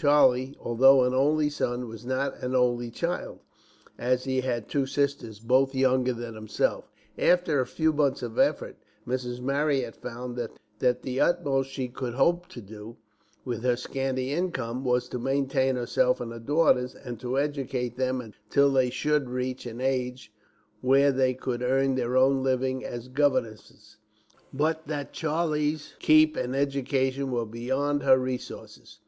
[0.00, 3.40] Charlie, although an only son, was not an only child,
[3.98, 6.84] as he had two sisters both younger than himself.
[7.18, 8.76] After a few months of effort,
[9.08, 9.40] Mrs.
[9.40, 12.96] Marryat found that the utmost she could hope to do,
[13.44, 18.70] with her scanty income, was to maintain herself and daughters, and to educate them until
[18.70, 20.32] they should reach an age
[20.80, 23.96] when they could earn their own living as governesses;
[24.52, 29.00] but that Charlie's keep and education were beyond her resources.